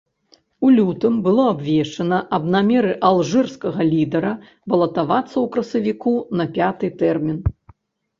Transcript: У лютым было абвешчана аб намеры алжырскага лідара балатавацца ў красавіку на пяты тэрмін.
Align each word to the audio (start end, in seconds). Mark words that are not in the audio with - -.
У 0.67 0.69
лютым 0.75 1.17
было 1.25 1.43
абвешчана 1.49 2.19
аб 2.37 2.43
намеры 2.55 2.93
алжырскага 3.09 3.81
лідара 3.91 4.31
балатавацца 4.73 5.31
ў 5.33 5.53
красавіку 5.57 6.15
на 6.41 6.45
пяты 6.57 6.87
тэрмін. 7.03 7.39